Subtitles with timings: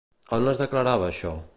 [0.37, 1.37] On es declarava això?